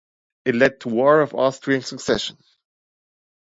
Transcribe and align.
It 0.45 0.55
led 0.55 0.79
to 0.81 0.89
War 0.89 1.21
of 1.21 1.35
Austrian 1.35 1.83
Succession. 1.83 2.37